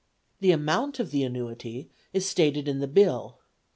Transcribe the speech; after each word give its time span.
The 0.39 0.49
amount 0.51 0.99
of 0.99 1.11
the 1.11 1.21
annuity 1.21 1.91
is 2.11 2.27
stated 2.27 2.67
in 2.67 2.79
the 2.79 2.87
Bill. 2.87 3.37